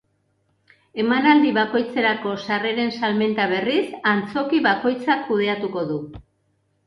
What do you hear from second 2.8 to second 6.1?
salmenta, berriz, antzoki bakoitzak kudeatuko du.